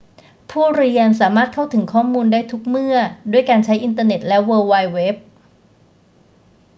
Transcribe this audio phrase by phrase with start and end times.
[0.51, 2.95] ผู้เรียนสามารถเข้าถึงข้อมูลได้ทุกเมื่อ
[3.31, 5.15] ด้วยการใช้อินเทอร์เน็ตและเวิลด์ไวด์เว็บ